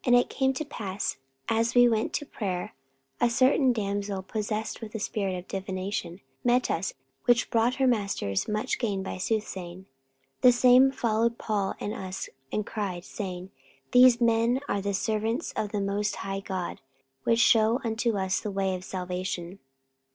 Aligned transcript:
And 0.04 0.16
it 0.16 0.28
came 0.28 0.52
to 0.52 0.64
pass, 0.66 1.16
as 1.48 1.74
we 1.74 1.88
went 1.88 2.12
to 2.12 2.26
prayer, 2.26 2.74
a 3.22 3.30
certain 3.30 3.72
damsel 3.72 4.22
possessed 4.22 4.82
with 4.82 4.94
a 4.94 4.98
spirit 4.98 5.34
of 5.34 5.48
divination 5.48 6.20
met 6.44 6.70
us, 6.70 6.92
which 7.24 7.48
brought 7.48 7.76
her 7.76 7.86
masters 7.86 8.46
much 8.46 8.78
gain 8.78 9.02
by 9.02 9.16
soothsaying: 9.16 9.86
44:016:017 10.42 10.42
The 10.42 10.52
same 10.52 10.92
followed 10.92 11.38
Paul 11.38 11.74
and 11.80 11.94
us, 11.94 12.28
and 12.52 12.66
cried, 12.66 13.06
saying, 13.06 13.50
These 13.92 14.20
men 14.20 14.60
are 14.68 14.82
the 14.82 14.92
servants 14.92 15.52
of 15.56 15.72
the 15.72 15.80
most 15.80 16.16
high 16.16 16.40
God, 16.40 16.82
which 17.24 17.40
shew 17.40 17.80
unto 17.82 18.18
us 18.18 18.40
the 18.40 18.50
way 18.50 18.74
of 18.74 18.84
salvation. 18.84 19.58